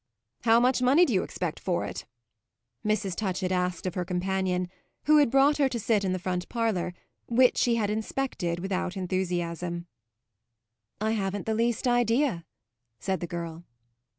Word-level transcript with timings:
"How 0.45 0.59
much 0.59 0.81
money 0.81 1.05
do 1.05 1.13
you 1.13 1.21
expect 1.21 1.59
for 1.59 1.85
it?" 1.85 2.07
Mrs. 2.83 3.15
Touchett 3.15 3.51
asked 3.51 3.85
of 3.85 3.93
her 3.93 4.03
companion, 4.03 4.67
who 5.03 5.17
had 5.17 5.29
brought 5.29 5.57
her 5.57 5.69
to 5.69 5.79
sit 5.79 6.03
in 6.03 6.11
the 6.11 6.17
front 6.17 6.49
parlour, 6.49 6.95
which 7.27 7.55
she 7.55 7.75
had 7.75 7.91
inspected 7.91 8.57
without 8.61 8.97
enthusiasm. 8.97 9.85
"I 10.99 11.11
haven't 11.11 11.45
the 11.45 11.53
least 11.53 11.87
idea," 11.87 12.45
said 12.99 13.19
the 13.19 13.27
girl. 13.27 13.63